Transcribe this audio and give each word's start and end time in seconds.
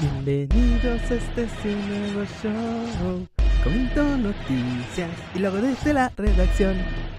Bienvenidos 0.00 1.10
a 1.10 1.14
este 1.14 1.74
nuevo 1.74 2.24
show. 2.40 3.26
Comento 3.64 4.04
noticias 4.16 5.10
y 5.34 5.40
luego 5.40 5.56
desde 5.56 5.92
la 5.92 6.12
redacción. 6.16 6.76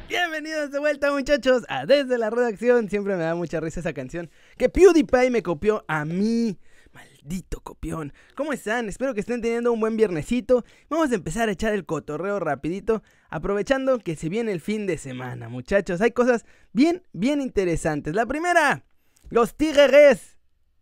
Bienvenidos 0.08 0.72
de 0.72 0.80
vuelta 0.80 1.12
muchachos 1.12 1.66
a 1.68 1.86
Desde 1.86 2.18
la 2.18 2.30
redacción. 2.30 2.90
Siempre 2.90 3.18
me 3.18 3.24
da 3.24 3.36
mucha 3.36 3.60
risa 3.60 3.82
esa 3.82 3.92
canción 3.92 4.30
que 4.58 4.70
PewDiePie 4.70 5.30
me 5.30 5.44
copió 5.44 5.84
a 5.90 6.06
mí. 6.06 6.58
Maldito 6.94 7.60
copión. 7.60 8.14
¿Cómo 8.36 8.54
están? 8.54 8.88
Espero 8.88 9.14
que 9.14 9.20
estén 9.20 9.42
teniendo 9.42 9.74
un 9.74 9.82
buen 9.82 9.98
viernesito. 9.98 10.64
Vamos 10.90 11.12
a 11.12 11.16
empezar 11.16 11.50
a 11.50 11.52
echar 11.52 11.74
el 11.74 11.86
cotorreo 11.86 12.40
rapidito, 12.40 13.04
aprovechando 13.30 14.00
que 14.00 14.16
se 14.16 14.30
viene 14.30 14.54
el 14.54 14.62
fin 14.62 14.88
de 14.88 14.98
semana, 14.98 15.50
muchachos. 15.50 16.00
Hay 16.00 16.12
cosas 16.12 16.46
bien, 16.72 17.04
bien 17.12 17.42
interesantes. 17.42 18.16
La 18.16 18.26
primera, 18.26 18.86
los 19.30 19.56
tigres 19.56 20.39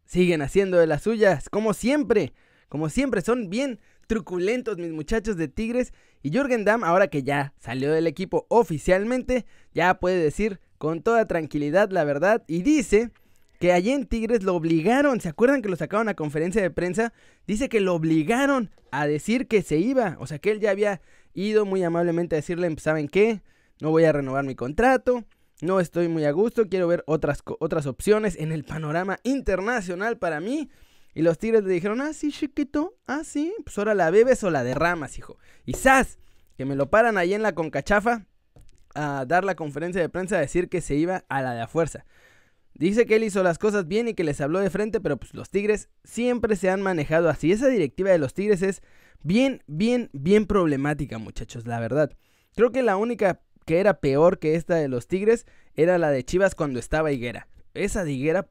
siguen 0.08 0.42
haciendo 0.42 0.78
de 0.78 0.88
las 0.88 1.04
suyas, 1.04 1.50
como 1.50 1.74
siempre. 1.74 2.34
Como 2.70 2.90
siempre, 2.90 3.22
son 3.22 3.50
bien 3.50 3.80
truculentos 4.08 4.78
mis 4.78 4.92
muchachos 4.92 5.38
de 5.38 5.48
Tigres. 5.48 5.94
Y 6.24 6.32
Jürgen 6.32 6.66
Damm, 6.66 6.84
ahora 6.84 7.10
que 7.10 7.24
ya 7.24 7.54
salió 7.60 7.92
del 7.92 8.08
equipo 8.08 8.48
oficialmente, 8.50 9.46
ya 9.74 10.00
puede 10.00 10.20
decir 10.20 10.60
con 10.78 11.02
toda 11.02 11.28
tranquilidad 11.28 11.92
la 11.92 12.04
verdad. 12.04 12.44
Y 12.48 12.64
dice 12.64 13.12
que 13.60 13.74
allí 13.74 13.92
en 13.92 14.06
Tigres 14.06 14.44
lo 14.44 14.56
obligaron, 14.56 15.22
¿se 15.22 15.30
acuerdan 15.30 15.62
que 15.62 15.70
lo 15.70 15.76
sacaron 15.76 16.10
a 16.10 16.16
conferencia 16.16 16.62
de 16.62 16.72
prensa? 16.72 17.14
Dice 17.46 17.70
que 17.70 17.80
lo 17.80 17.94
obligaron 17.94 18.72
a 18.92 19.08
decir 19.08 19.48
que 19.48 19.62
se 19.62 19.78
iba, 19.78 20.18
o 20.20 20.28
sea 20.28 20.40
que 20.40 20.52
él 20.52 20.60
ya 20.60 20.72
había 20.72 21.02
ido 21.34 21.66
muy 21.66 21.84
amablemente 21.84 22.36
a 22.36 22.38
decirle, 22.38 22.74
¿saben 22.80 23.08
qué? 23.08 23.42
No 23.80 23.92
voy 23.92 24.06
a 24.06 24.12
renovar 24.12 24.44
mi 24.44 24.56
contrato, 24.56 25.24
no 25.62 25.80
estoy 25.80 26.08
muy 26.08 26.26
a 26.26 26.32
gusto, 26.32 26.68
quiero 26.68 26.88
ver 26.88 27.04
otras, 27.08 27.44
otras 27.60 27.86
opciones 27.86 28.36
en 28.38 28.52
el 28.52 28.64
panorama 28.64 29.20
internacional 29.24 30.18
para 30.18 30.40
mí. 30.40 30.70
Y 31.14 31.24
los 31.24 31.40
Tigres 31.40 31.64
le 31.64 31.74
dijeron, 31.74 32.00
ah, 32.02 32.14
sí, 32.14 32.32
chiquito, 32.32 32.96
ah, 33.08 33.24
sí, 33.24 33.54
pues 33.64 33.78
ahora 33.78 33.96
la 33.96 34.12
bebes 34.12 34.44
o 34.44 34.52
la 34.52 34.64
derramas, 34.64 35.18
hijo. 35.18 35.38
Y 35.66 35.74
¡zas! 35.74 36.20
Que 36.58 36.66
me 36.66 36.76
lo 36.76 36.90
paran 36.90 37.18
ahí 37.18 37.34
en 37.34 37.42
la 37.42 37.56
concachafa 37.56 38.28
a 38.94 39.26
dar 39.26 39.44
la 39.44 39.56
conferencia 39.56 40.02
de 40.02 40.10
prensa 40.10 40.38
a 40.38 40.42
decir 40.42 40.70
que 40.70 40.82
se 40.82 40.96
iba 40.96 41.26
a 41.28 41.42
la 41.42 41.54
de 41.54 41.62
a 41.62 41.68
fuerza. 41.68 42.06
Dice 42.76 43.08
que 43.08 43.16
él 43.16 43.24
hizo 43.24 43.42
las 43.42 43.58
cosas 43.58 43.88
bien 43.88 44.08
y 44.08 44.14
que 44.14 44.24
les 44.24 44.40
habló 44.42 44.60
de 44.60 44.70
frente, 44.70 45.00
pero 45.00 45.18
pues 45.18 45.34
los 45.34 45.50
Tigres 45.50 45.90
siempre 46.04 46.56
se 46.56 46.70
han 46.70 46.84
manejado 46.84 47.30
así. 47.30 47.52
Esa 47.52 47.68
directiva 47.68 48.12
de 48.12 48.20
los 48.20 48.36
Tigres 48.36 48.62
es 48.62 48.84
bien, 49.24 49.64
bien, 49.66 50.12
bien 50.14 50.46
problemática, 50.46 51.18
muchachos, 51.18 51.66
la 51.66 51.80
verdad. 51.80 52.12
Creo 52.56 52.72
que 52.72 52.84
la 52.84 52.98
única 52.98 53.42
que 53.68 53.82
era 53.82 54.00
peor 54.00 54.40
que 54.40 54.56
esta 54.56 54.76
de 54.76 54.88
los 54.88 55.08
Tigres 55.08 55.46
era 55.76 55.98
la 55.98 56.10
de 56.10 56.24
Chivas 56.24 56.56
cuando 56.56 56.80
estaba 56.80 57.12
Higuera. 57.12 57.50
Esa 57.74 58.06
de 58.06 58.14
Higuera 58.14 58.48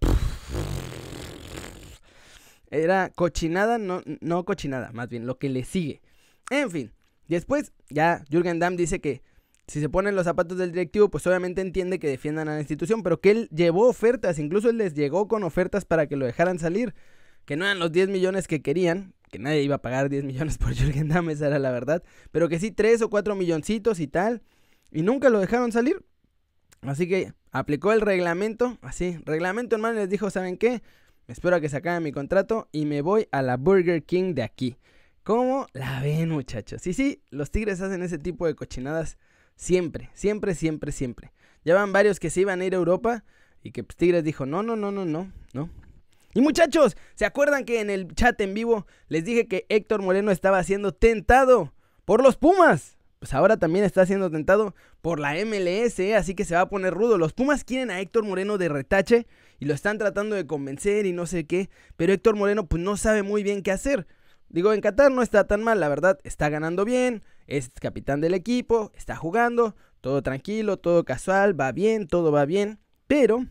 era 2.71 3.09
cochinada, 3.09 3.79
no, 3.79 4.03
no 4.21 4.45
cochinada, 4.45 4.93
más 4.93 5.09
bien 5.09 5.27
lo 5.27 5.39
que 5.39 5.49
le 5.49 5.65
sigue. 5.65 6.03
En 6.51 6.71
fin, 6.71 6.93
después 7.29 7.73
ya 7.89 8.25
Jürgen 8.31 8.59
Damm 8.59 8.77
dice 8.77 9.01
que 9.01 9.23
si 9.67 9.81
se 9.81 9.89
ponen 9.89 10.15
los 10.15 10.25
zapatos 10.25 10.59
del 10.59 10.73
directivo, 10.73 11.09
pues 11.09 11.27
obviamente 11.27 11.63
entiende 11.63 11.99
que 11.99 12.09
defiendan 12.09 12.49
a 12.49 12.53
la 12.53 12.61
institución, 12.61 13.03
pero 13.03 13.19
que 13.19 13.31
él 13.31 13.49
llevó 13.51 13.89
ofertas, 13.89 14.39
incluso 14.39 14.69
él 14.69 14.77
les 14.77 14.93
llegó 14.93 15.29
con 15.29 15.45
ofertas 15.45 15.87
para 15.87 16.07
que 16.07 16.17
lo 16.17 16.27
dejaran 16.27 16.59
salir, 16.59 16.95
que 17.47 17.57
no 17.57 17.65
eran 17.65 17.79
los 17.79 17.91
10 17.91 18.11
millones 18.11 18.47
que 18.47 18.61
querían, 18.61 19.15
que 19.31 19.39
nadie 19.39 19.63
iba 19.63 19.77
a 19.77 19.83
pagar 19.83 20.11
10 20.11 20.25
millones 20.25 20.59
por 20.59 20.75
Jürgen 20.75 21.09
Damm, 21.09 21.31
esa 21.31 21.47
era 21.47 21.59
la 21.59 21.73
verdad, 21.73 22.03
pero 22.33 22.51
que 22.51 22.61
sí 22.61 22.71
3 22.71 23.01
o 23.01 23.09
4 23.09 23.35
milloncitos 23.35 23.99
y 23.99 24.09
tal, 24.09 24.43
y 24.91 25.03
nunca 25.03 25.31
lo 25.31 25.41
dejaron 25.41 25.73
salir. 25.73 26.05
Así 26.83 27.09
que 27.09 27.33
aplicó 27.51 27.93
el 27.93 28.01
reglamento, 28.01 28.79
así, 28.83 29.19
reglamento 29.25 29.77
hermano, 29.77 29.99
les 29.99 30.09
dijo, 30.09 30.31
¿saben 30.31 30.57
qué? 30.57 30.83
Espero 31.27 31.57
a 31.57 31.61
que 31.61 31.69
se 31.69 31.77
acabe 31.77 32.01
mi 32.01 32.13
contrato 32.13 32.69
y 32.71 32.87
me 32.87 33.03
voy 33.03 33.29
a 33.33 33.43
la 33.43 33.57
Burger 33.57 34.05
King 34.05 34.35
de 34.35 34.43
aquí. 34.43 34.77
¿Cómo 35.25 35.67
la 35.73 36.01
ven, 36.01 36.31
muchachos? 36.31 36.83
Sí, 36.83 36.93
sí, 36.93 37.23
los 37.31 37.51
Tigres 37.51 37.81
hacen 37.81 38.03
ese 38.03 38.19
tipo 38.19 38.47
de 38.47 38.55
cochinadas 38.55 39.19
Siempre, 39.57 40.11
siempre, 40.13 40.55
siempre, 40.55 40.93
siempre. 40.93 41.33
Ya 41.65 41.75
van 41.75 41.93
varios 41.93 42.21
que 42.21 42.31
se 42.31 42.43
iban 42.43 42.61
a 42.61 42.65
ir 42.65 42.75
a 42.75 42.79
Europa 42.79 43.25
y 43.63 43.73
que 43.73 43.83
pues, 43.83 43.97
Tigres 43.97 44.23
dijo, 44.23 44.47
no, 44.47 44.63
no, 44.63 44.77
no, 44.77 44.93
no, 44.93 45.05
no, 45.05 45.33
no. 45.53 45.71
Y 46.35 46.43
muchachos, 46.43 46.97
¿se 47.15 47.25
acuerdan 47.25 47.65
que 47.65 47.81
en 47.81 47.89
el 47.89 48.15
chat 48.15 48.39
en 48.43 48.53
vivo 48.53 48.87
les 49.09 49.25
dije 49.25 49.49
que 49.49 49.65
Héctor 49.71 50.03
Moreno 50.03 50.31
estaba 50.31 50.63
siendo 50.63 50.93
tentado 50.93 51.73
por 52.05 52.23
los 52.23 52.37
Pumas? 52.37 52.96
Pues 53.27 53.35
ahora 53.35 53.57
también 53.57 53.85
está 53.85 54.07
siendo 54.07 54.31
tentado 54.31 54.77
por 55.03 55.19
la 55.19 55.33
MLS, 55.45 55.99
¿eh? 55.99 56.15
así 56.15 56.37
que 56.37 56.45
se 56.45 56.55
va 56.55 56.61
a 56.61 56.69
poner 56.69 56.95
rudo. 56.95 57.19
Los 57.19 57.33
Pumas 57.33 57.65
quieren 57.65 57.91
a 57.91 57.99
Héctor 57.99 58.23
Moreno 58.23 58.57
de 58.57 58.69
retache 58.69 59.27
y 59.59 59.65
lo 59.65 59.75
están 59.75 59.99
tratando 59.99 60.37
de 60.37 60.47
convencer 60.47 61.07
y 61.07 61.13
no 61.13 61.27
sé 61.27 61.45
qué, 61.45 61.69
pero 61.97 62.13
Héctor 62.13 62.37
Moreno 62.37 62.69
pues 62.69 62.81
no 62.81 62.97
sabe 62.97 63.25
muy 63.25 63.43
bien 63.43 63.65
qué 63.65 63.73
hacer. 63.73 64.07
Digo, 64.49 64.73
en 64.73 64.81
Qatar 64.81 65.11
no 65.11 65.23
está 65.23 65.45
tan 65.49 65.65
mal, 65.65 65.81
la 65.81 65.89
verdad, 65.89 66.21
está 66.23 66.51
ganando 66.51 66.85
bien, 66.85 67.25
es 67.49 67.71
capitán 67.81 68.21
del 68.21 68.33
equipo, 68.33 68.93
está 68.95 69.17
jugando, 69.17 69.75
todo 70.01 70.23
tranquilo, 70.23 70.77
todo 70.77 71.05
casual, 71.05 71.61
va 71.61 71.73
bien, 71.73 72.07
todo 72.07 72.31
va 72.31 72.45
bien, 72.45 72.79
pero 73.09 73.45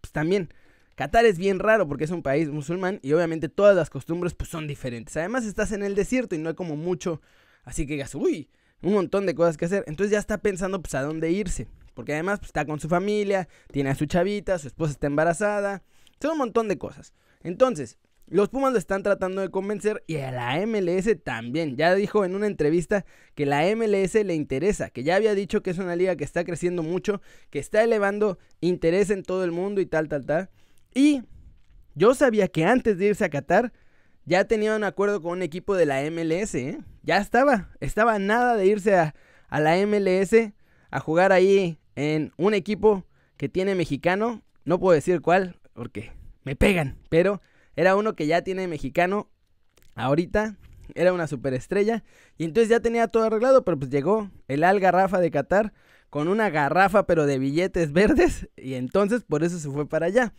pues 0.00 0.12
también 0.12 0.54
Qatar 0.94 1.24
es 1.24 1.38
bien 1.38 1.58
raro 1.58 1.88
porque 1.88 2.04
es 2.04 2.12
un 2.12 2.22
país 2.22 2.50
musulmán 2.50 3.00
y 3.02 3.14
obviamente 3.14 3.48
todas 3.48 3.74
las 3.74 3.90
costumbres 3.90 4.34
pues 4.34 4.48
son 4.48 4.68
diferentes. 4.68 5.16
Además 5.16 5.44
estás 5.44 5.72
en 5.72 5.82
el 5.82 5.96
desierto 5.96 6.36
y 6.36 6.38
no 6.38 6.50
hay 6.50 6.54
como 6.54 6.76
mucho, 6.76 7.20
así 7.64 7.84
que 7.84 7.94
digas, 7.94 8.14
uy, 8.14 8.48
un 8.82 8.94
montón 8.94 9.26
de 9.26 9.34
cosas 9.34 9.56
que 9.56 9.64
hacer. 9.64 9.84
Entonces 9.86 10.12
ya 10.12 10.18
está 10.18 10.38
pensando 10.38 10.80
pues 10.80 10.94
a 10.94 11.02
dónde 11.02 11.30
irse, 11.30 11.68
porque 11.94 12.12
además 12.12 12.38
pues, 12.40 12.48
está 12.48 12.64
con 12.64 12.80
su 12.80 12.88
familia, 12.88 13.48
tiene 13.70 13.90
a 13.90 13.94
su 13.94 14.06
chavita, 14.06 14.58
su 14.58 14.68
esposa 14.68 14.92
está 14.92 15.06
embarazada, 15.06 15.82
son 16.20 16.32
un 16.32 16.38
montón 16.38 16.68
de 16.68 16.78
cosas. 16.78 17.14
Entonces, 17.42 17.98
los 18.28 18.48
Pumas 18.48 18.72
lo 18.72 18.78
están 18.78 19.02
tratando 19.02 19.42
de 19.42 19.50
convencer 19.50 20.02
y 20.06 20.16
a 20.16 20.30
la 20.30 20.64
MLS 20.66 21.22
también. 21.22 21.76
Ya 21.76 21.94
dijo 21.94 22.24
en 22.24 22.34
una 22.34 22.46
entrevista 22.46 23.04
que 23.34 23.44
la 23.44 23.62
MLS 23.76 24.14
le 24.14 24.34
interesa, 24.34 24.90
que 24.90 25.02
ya 25.02 25.16
había 25.16 25.34
dicho 25.34 25.62
que 25.62 25.70
es 25.70 25.78
una 25.78 25.96
liga 25.96 26.16
que 26.16 26.24
está 26.24 26.44
creciendo 26.44 26.82
mucho, 26.82 27.20
que 27.50 27.58
está 27.58 27.82
elevando 27.82 28.38
interés 28.60 29.10
en 29.10 29.22
todo 29.22 29.44
el 29.44 29.50
mundo 29.50 29.80
y 29.80 29.86
tal, 29.86 30.08
tal, 30.08 30.24
tal. 30.24 30.50
Y 30.94 31.22
yo 31.94 32.14
sabía 32.14 32.48
que 32.48 32.64
antes 32.64 32.96
de 32.96 33.06
irse 33.06 33.24
a 33.24 33.28
Qatar 33.28 33.72
ya 34.24 34.44
tenía 34.44 34.76
un 34.76 34.84
acuerdo 34.84 35.20
con 35.20 35.32
un 35.32 35.42
equipo 35.42 35.74
de 35.74 35.86
la 35.86 36.02
MLS, 36.10 36.54
¿eh? 36.54 36.78
Ya 37.02 37.18
estaba, 37.18 37.70
estaba 37.80 38.18
nada 38.18 38.56
de 38.56 38.66
irse 38.66 38.96
a, 38.96 39.14
a 39.48 39.60
la 39.60 39.76
MLS 39.86 40.52
a 40.90 41.00
jugar 41.00 41.32
ahí 41.32 41.78
en 41.96 42.32
un 42.36 42.54
equipo 42.54 43.04
que 43.36 43.48
tiene 43.48 43.74
mexicano. 43.74 44.42
No 44.64 44.78
puedo 44.78 44.94
decir 44.94 45.20
cuál, 45.20 45.56
porque 45.72 46.12
me 46.44 46.56
pegan, 46.56 46.98
pero 47.08 47.40
era 47.76 47.96
uno 47.96 48.14
que 48.14 48.26
ya 48.26 48.42
tiene 48.42 48.68
mexicano. 48.68 49.30
Ahorita 49.94 50.56
era 50.94 51.12
una 51.12 51.26
superestrella. 51.26 52.04
Y 52.38 52.44
entonces 52.44 52.68
ya 52.68 52.80
tenía 52.80 53.08
todo 53.08 53.24
arreglado. 53.24 53.64
Pero 53.64 53.78
pues 53.78 53.90
llegó 53.90 54.30
el 54.48 54.64
Al 54.64 54.80
Garrafa 54.80 55.20
de 55.20 55.30
Qatar. 55.30 55.72
Con 56.10 56.28
una 56.28 56.50
garrafa 56.50 57.06
pero 57.06 57.24
de 57.24 57.38
billetes 57.38 57.92
verdes. 57.92 58.48
Y 58.56 58.74
entonces 58.74 59.24
por 59.24 59.44
eso 59.44 59.58
se 59.58 59.70
fue 59.70 59.88
para 59.88 60.06
allá. 60.06 60.34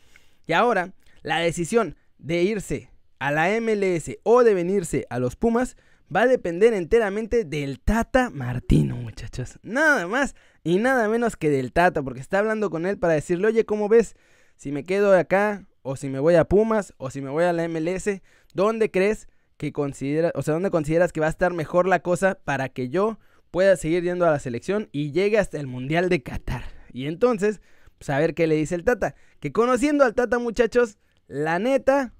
Y 0.45 0.53
ahora 0.53 0.93
la 1.23 1.39
decisión 1.39 1.95
de 2.19 2.43
irse 2.43 2.92
a 3.23 3.31
la 3.31 3.47
MLS 3.61 4.17
o 4.23 4.44
de 4.44 4.53
venirse 4.53 5.07
a 5.09 5.17
los 5.17 5.38
Pumas 5.38 5.78
va 6.13 6.23
a 6.23 6.28
depender 6.28 6.73
enteramente 6.73 7.45
del 7.45 7.79
Tata 7.79 8.29
Martino, 8.29 8.97
muchachos. 8.97 9.59
Nada 9.63 10.07
más 10.07 10.35
y 10.61 10.78
nada 10.78 11.07
menos 11.07 11.38
que 11.38 11.50
del 11.50 11.72
Tata, 11.72 12.03
porque 12.03 12.19
está 12.19 12.39
hablando 12.39 12.69
con 12.69 12.85
él 12.85 13.00
para 13.00 13.13
decirle, 13.13 13.47
oye, 13.47 13.66
¿cómo 13.66 13.88
ves? 13.88 14.17
Si 14.57 14.73
me 14.73 14.84
quedo 14.84 15.17
acá 15.17 15.66
o 15.84 15.95
si 15.95 16.09
me 16.09 16.19
voy 16.19 16.35
a 16.35 16.44
Pumas, 16.44 16.94
o 16.97 17.11
si 17.11 17.22
me 17.22 17.29
voy 17.29 17.45
a 17.45 17.53
la 17.53 17.66
MLS, 17.69 18.22
¿dónde 18.53 18.91
crees 18.91 19.29
que 19.55 19.72
considera, 19.72 20.34
o 20.35 20.41
sea, 20.41 20.55
dónde 20.55 20.69
consideras 20.69 21.13
que 21.13 21.22
va 21.22 21.28
a 21.28 21.29
estar 21.29 21.53
mejor 21.53 21.88
la 21.88 22.01
cosa 22.01 22.40
para 22.44 22.67
que 22.67 22.90
yo 22.90 23.19
pueda 23.51 23.78
seguir 23.78 24.03
yendo 24.03 24.25
a 24.25 24.31
la 24.31 24.40
selección 24.40 24.90
y 24.91 25.13
llegue 25.13 25.40
hasta 25.40 25.61
el 25.61 25.67
Mundial 25.67 26.09
de 26.09 26.23
Qatar? 26.23 26.66
Y 26.91 27.05
entonces, 27.05 27.61
pues 27.97 28.09
a 28.09 28.19
ver 28.19 28.34
qué 28.34 28.47
le 28.47 28.55
dice 28.55 28.75
el 28.75 28.84
Tata. 28.84 29.16
Que 29.40 29.53
conociendo 29.53 30.03
al 30.03 30.13
Tata, 30.13 30.40
muchachos, 30.40 30.97
la 31.28 31.57
neta, 31.57 32.13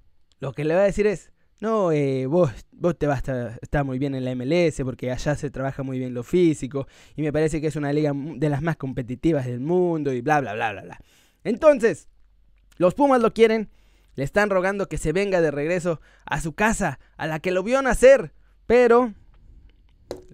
lo 0.44 0.52
que 0.52 0.66
le 0.66 0.76
va 0.76 0.81
a 0.81 0.84
decir 0.84 1.08
es, 1.08 1.31
no, 1.62 1.94
eh, 1.94 2.26
vos, 2.26 2.52
vos 2.73 2.97
te 2.97 3.08
vas 3.08 3.29
a 3.29 3.58
estar 3.62 3.85
muy 3.85 3.97
bien 3.97 4.14
en 4.14 4.26
la 4.26 4.35
MLS 4.35 4.82
porque 4.84 5.09
allá 5.09 5.38
se 5.38 5.50
trabaja 5.50 5.84
muy 5.84 6.00
bien 6.00 6.14
lo 6.14 6.22
físico 6.22 6.85
y 7.16 7.22
me 7.22 7.32
parece 7.32 7.62
que 7.62 7.67
es 7.67 7.78
una 7.78 7.94
liga 7.94 8.12
de 8.14 8.50
las 8.50 8.62
más 8.62 8.76
competitivas 8.76 9.46
del 9.46 9.62
mundo 9.62 10.12
y 10.12 10.20
bla, 10.20 10.41
bla, 10.41 10.53
bla, 10.53 10.73
bla, 10.73 10.82
bla. 10.82 11.00
Entonces, 11.46 12.09
los 12.76 12.94
Pumas 12.94 13.22
lo 13.22 13.34
quieren, 13.34 13.70
le 14.16 14.26
están 14.26 14.50
rogando 14.50 14.90
que 14.90 14.97
se 14.97 15.14
venga 15.14 15.40
de 15.40 15.50
regreso 15.50 16.02
a 16.26 16.41
su 16.41 16.52
casa, 16.52 17.00
a 17.16 17.26
la 17.26 17.40
que 17.40 17.52
lo 17.52 17.64
vio 17.64 17.82
nacer, 17.82 18.34
pero 18.67 19.14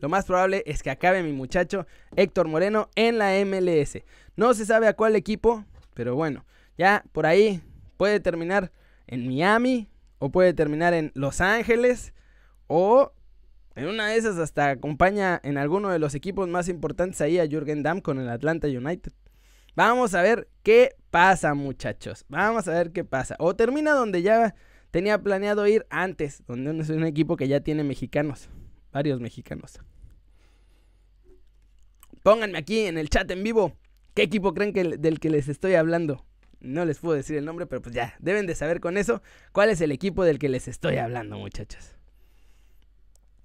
lo 0.02 0.10
más 0.10 0.26
probable 0.26 0.64
es 0.66 0.82
que 0.82 0.90
acabe 0.90 1.22
mi 1.22 1.34
muchacho 1.34 1.86
Héctor 2.16 2.48
Moreno 2.48 2.90
en 2.96 3.20
la 3.20 3.34
MLS. 3.46 4.00
No 4.36 4.56
se 4.56 4.66
sabe 4.66 4.88
a 4.88 4.96
cuál 4.96 5.16
equipo, 5.16 5.66
pero 5.94 6.16
bueno, 6.16 6.48
ya 6.80 7.04
por 7.12 7.28
ahí 7.28 7.62
puede 7.96 8.20
terminar 8.20 8.72
en 9.06 9.28
Miami 9.28 9.88
o 10.20 10.30
puede 10.32 10.54
terminar 10.54 10.94
en 10.94 11.12
Los 11.16 11.42
Ángeles 11.42 12.14
o 12.68 13.14
en 13.76 13.88
una 13.88 14.08
de 14.10 14.18
esas 14.18 14.38
hasta 14.38 14.70
acompaña 14.70 15.40
en 15.44 15.58
alguno 15.58 15.90
de 15.90 16.00
los 16.00 16.14
equipos 16.14 16.48
más 16.48 16.68
importantes 16.68 17.22
ahí 17.22 17.40
a 17.40 17.48
Jürgen 17.48 17.82
Damm 17.82 18.02
con 18.02 18.20
el 18.20 18.30
Atlanta 18.30 18.68
United. 18.68 19.14
Vamos 19.76 20.14
a 20.14 20.22
ver 20.22 20.50
qué 20.64 20.96
pasa, 21.10 21.54
muchachos. 21.54 22.26
Vamos 22.28 22.68
a 22.68 22.72
ver 22.72 22.92
qué 22.92 23.06
pasa. 23.06 23.36
O 23.40 23.56
termina 23.56 23.94
donde 23.94 24.22
ya 24.22 24.56
tenía 24.92 25.22
planeado 25.22 25.66
ir 25.68 25.86
antes, 25.90 26.44
donde 26.48 26.82
es 26.82 26.90
un 26.90 27.06
equipo 27.06 27.38
que 27.38 27.48
ya 27.48 27.62
tiene 27.62 27.84
mexicanos, 27.84 28.50
varios 28.92 29.22
mexicanos. 29.22 29.80
Pónganme 32.24 32.58
aquí 32.58 32.80
en 32.82 32.98
el 32.98 33.10
chat 33.10 33.32
en 33.32 33.44
vivo 33.44 33.78
qué 34.14 34.24
equipo 34.24 34.54
creen 34.54 34.74
que 34.74 34.84
del 34.84 35.20
que 35.20 35.30
les 35.30 35.48
estoy 35.48 35.76
hablando. 35.76 36.26
No 36.62 36.86
les 36.86 37.00
puedo 37.00 37.16
decir 37.16 37.38
el 37.38 37.46
nombre, 37.46 37.66
pero 37.66 37.82
pues 37.82 37.96
ya, 37.96 38.16
deben 38.20 38.46
de 38.46 38.56
saber 38.56 38.80
con 38.80 38.98
eso 38.98 39.22
cuál 39.52 39.70
es 39.70 39.80
el 39.82 39.92
equipo 39.92 40.24
del 40.24 40.40
que 40.40 40.50
les 40.50 40.68
estoy 40.68 40.98
hablando, 40.98 41.38
muchachos. 41.38 41.96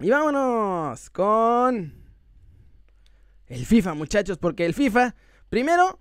Y 0.00 0.10
vámonos 0.10 1.10
con 1.10 1.94
el 3.46 3.66
FIFA, 3.66 3.94
muchachos, 3.94 4.38
porque 4.38 4.66
el 4.66 4.74
FIFA, 4.74 5.14
primero, 5.48 6.00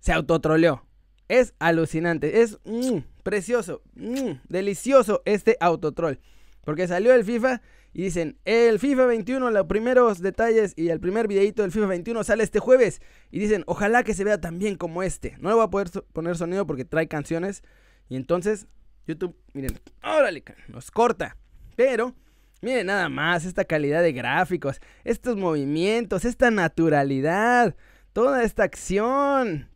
se 0.00 0.12
autotroleó. 0.12 0.86
Es 1.28 1.54
alucinante, 1.58 2.42
es 2.42 2.58
mm, 2.64 2.98
precioso, 3.22 3.82
mm, 3.94 4.40
delicioso 4.48 5.22
este 5.24 5.56
autotrol. 5.60 6.18
Porque 6.64 6.88
salió 6.88 7.14
el 7.14 7.24
FIFA 7.24 7.60
y 7.92 8.02
dicen, 8.02 8.38
el 8.44 8.78
FIFA 8.78 9.06
21, 9.06 9.50
los 9.50 9.66
primeros 9.66 10.20
detalles 10.20 10.72
y 10.76 10.88
el 10.88 11.00
primer 11.00 11.28
videito 11.28 11.62
del 11.62 11.72
FIFA 11.72 11.86
21 11.86 12.24
sale 12.24 12.42
este 12.42 12.58
jueves. 12.58 13.02
Y 13.30 13.38
dicen, 13.38 13.64
ojalá 13.66 14.02
que 14.02 14.14
se 14.14 14.24
vea 14.24 14.40
tan 14.40 14.58
bien 14.58 14.76
como 14.76 15.02
este. 15.02 15.36
No 15.40 15.50
le 15.50 15.56
voy 15.56 15.64
a 15.64 15.70
poder 15.70 15.90
poner 16.12 16.36
sonido 16.36 16.66
porque 16.66 16.86
trae 16.86 17.06
canciones. 17.06 17.62
Y 18.08 18.16
entonces, 18.16 18.66
YouTube, 19.06 19.36
miren, 19.52 19.78
órale, 20.02 20.42
nos 20.68 20.90
corta. 20.90 21.36
Pero 21.76 22.14
Miren 22.62 22.86
nada 22.86 23.08
más 23.08 23.44
esta 23.44 23.64
calidad 23.64 24.02
de 24.02 24.12
gráficos, 24.12 24.80
estos 25.02 25.36
movimientos, 25.36 26.24
esta 26.24 26.52
naturalidad, 26.52 27.74
toda 28.12 28.44
esta 28.44 28.62
acción. 28.62 29.68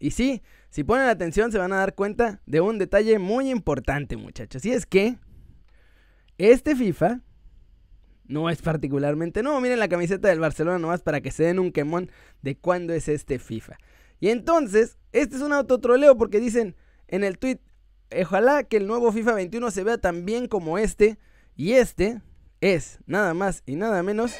Y 0.00 0.10
sí, 0.10 0.42
si 0.68 0.82
ponen 0.82 1.06
atención 1.06 1.52
se 1.52 1.58
van 1.58 1.72
a 1.72 1.76
dar 1.76 1.94
cuenta 1.94 2.40
de 2.44 2.60
un 2.60 2.78
detalle 2.78 3.20
muy 3.20 3.50
importante, 3.50 4.16
muchachos. 4.16 4.66
Y 4.66 4.72
es 4.72 4.84
que 4.84 5.16
este 6.38 6.76
FIFA 6.76 7.20
no 8.28 8.50
es 8.50 8.60
particularmente 8.60 9.42
no, 9.42 9.60
Miren 9.60 9.78
la 9.78 9.88
camiseta 9.88 10.28
del 10.28 10.40
Barcelona 10.40 10.78
nomás 10.78 11.02
para 11.02 11.20
que 11.20 11.30
se 11.30 11.44
den 11.44 11.58
un 11.58 11.72
quemón 11.72 12.10
de 12.42 12.56
cuándo 12.56 12.92
es 12.92 13.08
este 13.08 13.38
FIFA. 13.38 13.78
Y 14.18 14.28
entonces, 14.28 14.98
este 15.12 15.36
es 15.36 15.42
un 15.42 15.52
autotroleo 15.52 16.16
porque 16.16 16.40
dicen 16.40 16.74
en 17.08 17.24
el 17.24 17.38
tweet, 17.38 17.60
ojalá 18.20 18.64
que 18.64 18.78
el 18.78 18.86
nuevo 18.86 19.12
FIFA 19.12 19.34
21 19.34 19.70
se 19.70 19.84
vea 19.84 19.98
tan 19.98 20.24
bien 20.24 20.48
como 20.48 20.78
este. 20.78 21.18
Y 21.54 21.72
este 21.72 22.20
es 22.60 22.98
nada 23.06 23.34
más 23.34 23.62
y 23.66 23.76
nada 23.76 24.02
menos 24.02 24.34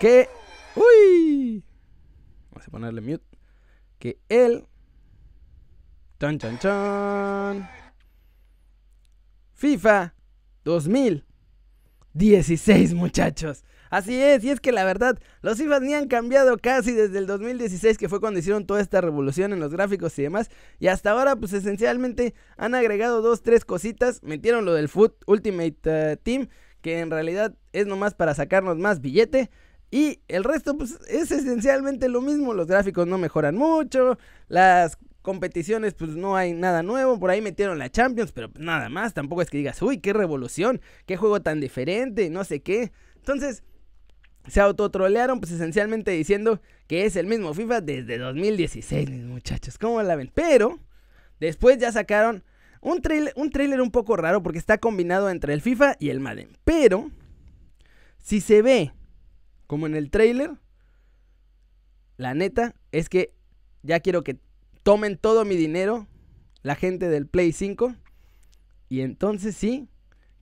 que... 0.00 0.28
¡Uy! 0.74 1.64
Vamos 2.50 2.68
a 2.68 2.70
ponerle 2.70 3.00
mute. 3.00 3.24
Que 3.98 4.18
el... 4.28 4.66
¡Chan, 6.18 6.38
chan, 6.38 6.58
chan! 6.58 7.68
FIFA 9.52 10.15
2016, 10.66 12.94
muchachos. 12.94 13.64
Así 13.88 14.20
es, 14.20 14.42
y 14.42 14.50
es 14.50 14.58
que 14.58 14.72
la 14.72 14.84
verdad, 14.84 15.16
los 15.42 15.58
FIFA 15.58 15.78
ni 15.78 15.94
han 15.94 16.08
cambiado 16.08 16.58
casi 16.58 16.90
desde 16.90 17.18
el 17.18 17.28
2016, 17.28 17.96
que 17.96 18.08
fue 18.08 18.18
cuando 18.18 18.40
hicieron 18.40 18.66
toda 18.66 18.80
esta 18.80 19.00
revolución 19.00 19.52
en 19.52 19.60
los 19.60 19.70
gráficos 19.70 20.18
y 20.18 20.22
demás. 20.22 20.50
Y 20.80 20.88
hasta 20.88 21.12
ahora, 21.12 21.36
pues 21.36 21.52
esencialmente 21.52 22.34
han 22.56 22.74
agregado 22.74 23.22
dos, 23.22 23.42
tres 23.42 23.64
cositas. 23.64 24.24
Metieron 24.24 24.64
lo 24.64 24.74
del 24.74 24.88
Foot 24.88 25.14
Ultimate 25.26 25.76
eh, 25.84 26.16
Team, 26.20 26.48
que 26.82 26.98
en 26.98 27.12
realidad 27.12 27.54
es 27.72 27.86
nomás 27.86 28.14
para 28.14 28.34
sacarnos 28.34 28.76
más 28.76 29.00
billete. 29.00 29.48
Y 29.92 30.18
el 30.26 30.42
resto, 30.42 30.76
pues 30.76 30.98
es 31.08 31.30
esencialmente 31.30 32.08
lo 32.08 32.20
mismo. 32.20 32.54
Los 32.54 32.66
gráficos 32.66 33.06
no 33.06 33.18
mejoran 33.18 33.54
mucho. 33.54 34.18
Las 34.48 34.98
competiciones, 35.26 35.94
pues 35.94 36.12
no 36.12 36.36
hay 36.36 36.52
nada 36.52 36.84
nuevo. 36.84 37.18
Por 37.18 37.30
ahí 37.30 37.42
metieron 37.42 37.80
la 37.80 37.90
Champions, 37.90 38.30
pero 38.30 38.48
nada 38.54 38.88
más. 38.88 39.12
Tampoco 39.12 39.42
es 39.42 39.50
que 39.50 39.58
digas, 39.58 39.82
uy, 39.82 39.98
qué 39.98 40.12
revolución, 40.12 40.80
qué 41.04 41.16
juego 41.16 41.42
tan 41.42 41.58
diferente, 41.58 42.30
no 42.30 42.44
sé 42.44 42.60
qué. 42.60 42.92
Entonces, 43.16 43.64
se 44.46 44.60
autotrolearon, 44.60 45.40
pues 45.40 45.50
esencialmente 45.50 46.12
diciendo 46.12 46.60
que 46.86 47.06
es 47.06 47.16
el 47.16 47.26
mismo 47.26 47.52
FIFA 47.54 47.80
desde 47.80 48.18
2016, 48.18 49.10
muchachos. 49.24 49.78
¿Cómo 49.78 50.00
la 50.00 50.14
ven? 50.14 50.30
Pero 50.32 50.78
después 51.40 51.78
ya 51.78 51.90
sacaron 51.90 52.44
un 52.80 53.02
trailer, 53.02 53.32
un 53.34 53.50
trailer 53.50 53.80
un 53.80 53.90
poco 53.90 54.16
raro 54.16 54.44
porque 54.44 54.60
está 54.60 54.78
combinado 54.78 55.28
entre 55.28 55.54
el 55.54 55.60
FIFA 55.60 55.96
y 55.98 56.10
el 56.10 56.20
Madden. 56.20 56.56
Pero 56.62 57.10
si 58.20 58.40
se 58.40 58.62
ve 58.62 58.92
como 59.66 59.88
en 59.88 59.96
el 59.96 60.08
trailer, 60.08 60.52
la 62.16 62.32
neta 62.34 62.76
es 62.92 63.08
que 63.08 63.34
ya 63.82 63.98
quiero 63.98 64.22
que 64.22 64.38
tomen 64.86 65.18
todo 65.18 65.44
mi 65.44 65.56
dinero, 65.56 66.06
la 66.62 66.76
gente 66.76 67.08
del 67.08 67.26
Play 67.26 67.50
5, 67.50 67.96
y 68.88 69.00
entonces 69.00 69.56
sí, 69.56 69.88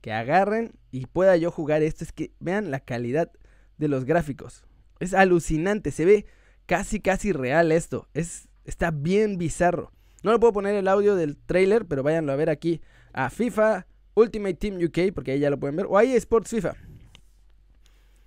que 0.01 0.13
agarren 0.13 0.75
y 0.91 1.07
pueda 1.07 1.35
yo 1.35 1.49
jugar 1.49 1.81
esto. 1.81 2.03
Es 2.03 2.11
que 2.11 2.31
vean 2.39 2.69
la 2.69 2.79
calidad 2.79 3.31
de 3.79 3.87
los 3.87 4.05
gráficos. 4.05 4.63
Es 4.99 5.15
alucinante, 5.15 5.89
se 5.89 6.05
ve 6.05 6.27
casi 6.67 6.99
casi 6.99 7.31
real 7.31 7.71
esto. 7.71 8.07
Es, 8.13 8.47
está 8.65 8.91
bien 8.91 9.39
bizarro. 9.39 9.91
No 10.21 10.31
le 10.31 10.37
puedo 10.37 10.53
poner 10.53 10.75
el 10.75 10.89
audio 10.89 11.15
del 11.15 11.37
trailer, 11.37 11.87
pero 11.87 12.03
váyanlo 12.03 12.31
a 12.31 12.35
ver 12.35 12.51
aquí 12.51 12.81
a 13.13 13.31
FIFA 13.31 13.87
Ultimate 14.13 14.53
Team 14.53 14.75
UK, 14.75 15.11
porque 15.11 15.31
ahí 15.31 15.39
ya 15.39 15.49
lo 15.49 15.59
pueden 15.59 15.75
ver. 15.75 15.87
O 15.89 15.97
ahí 15.97 16.13
Sports 16.13 16.51
FIFA. 16.51 16.75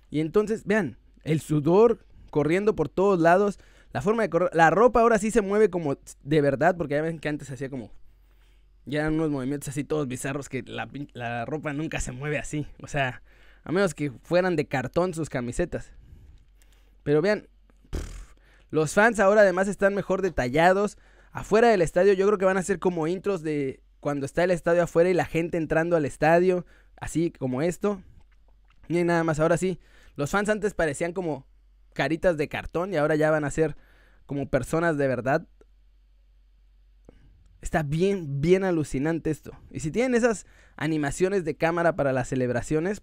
Y 0.09 0.19
entonces, 0.19 0.65
vean, 0.65 0.97
el 1.23 1.39
sudor 1.39 2.05
corriendo 2.29 2.75
por 2.75 2.89
todos 2.89 3.21
lados. 3.21 3.57
La 3.91 4.01
forma 4.01 4.23
de 4.23 4.29
correr. 4.29 4.49
La 4.53 4.69
ropa 4.69 5.01
ahora 5.01 5.17
sí 5.17 5.31
se 5.31 5.41
mueve 5.41 5.69
como 5.69 5.97
de 6.23 6.41
verdad, 6.41 6.75
porque 6.77 6.95
ya 6.95 7.01
ven 7.01 7.19
que 7.19 7.29
antes 7.29 7.49
hacía 7.49 7.69
como. 7.69 7.91
Ya 8.85 9.01
eran 9.01 9.15
unos 9.15 9.29
movimientos 9.29 9.69
así 9.69 9.83
todos 9.83 10.07
bizarros 10.07 10.49
que 10.49 10.63
la, 10.63 10.89
la 11.13 11.45
ropa 11.45 11.73
nunca 11.73 11.99
se 11.99 12.11
mueve 12.11 12.37
así. 12.39 12.67
O 12.81 12.87
sea, 12.87 13.21
a 13.63 13.71
menos 13.71 13.93
que 13.93 14.11
fueran 14.23 14.55
de 14.55 14.67
cartón 14.67 15.13
sus 15.13 15.29
camisetas. 15.29 15.91
Pero 17.03 17.21
vean, 17.21 17.47
los 18.69 18.93
fans 18.93 19.19
ahora 19.19 19.41
además 19.41 19.67
están 19.67 19.95
mejor 19.95 20.21
detallados. 20.21 20.97
Afuera 21.31 21.69
del 21.69 21.81
estadio 21.81 22.13
yo 22.13 22.25
creo 22.27 22.37
que 22.37 22.45
van 22.45 22.57
a 22.57 22.63
ser 22.63 22.79
como 22.79 23.07
intros 23.07 23.41
de 23.41 23.81
cuando 23.99 24.25
está 24.25 24.43
el 24.43 24.51
estadio 24.51 24.83
afuera 24.83 25.09
y 25.09 25.13
la 25.13 25.25
gente 25.25 25.57
entrando 25.57 25.95
al 25.95 26.05
estadio. 26.05 26.65
Así 26.95 27.31
como 27.31 27.61
esto. 27.61 28.01
Ni 28.87 29.03
nada 29.03 29.23
más, 29.23 29.39
ahora 29.39 29.57
sí. 29.57 29.79
Los 30.15 30.31
fans 30.31 30.49
antes 30.49 30.73
parecían 30.73 31.13
como 31.13 31.45
caritas 31.93 32.37
de 32.37 32.47
cartón 32.47 32.93
y 32.93 32.97
ahora 32.97 33.15
ya 33.15 33.31
van 33.31 33.43
a 33.43 33.51
ser 33.51 33.75
como 34.25 34.49
personas 34.49 34.97
de 34.97 35.07
verdad. 35.07 35.47
Está 37.61 37.83
bien, 37.83 38.41
bien 38.41 38.63
alucinante 38.63 39.31
esto. 39.31 39.51
Y 39.69 39.81
si 39.81 39.91
tienen 39.91 40.15
esas 40.15 40.45
animaciones 40.77 41.43
de 41.43 41.55
cámara 41.55 41.95
para 41.95 42.13
las 42.13 42.29
celebraciones... 42.29 43.01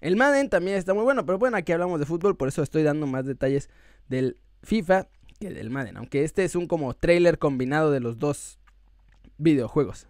El 0.00 0.16
Madden 0.16 0.48
también 0.48 0.78
está 0.78 0.94
muy 0.94 1.02
bueno, 1.02 1.26
pero 1.26 1.38
bueno, 1.38 1.58
aquí 1.58 1.72
hablamos 1.72 2.00
de 2.00 2.06
fútbol, 2.06 2.34
por 2.34 2.48
eso 2.48 2.62
estoy 2.62 2.82
dando 2.82 3.06
más 3.06 3.26
detalles 3.26 3.68
del 4.08 4.38
FIFA 4.62 5.08
que 5.38 5.50
del 5.50 5.70
Madden, 5.70 5.98
aunque 5.98 6.24
este 6.24 6.44
es 6.44 6.54
un 6.54 6.66
como 6.66 6.94
trailer 6.94 7.38
combinado 7.38 7.90
de 7.90 8.00
los 8.00 8.18
dos 8.18 8.58
videojuegos. 9.36 10.06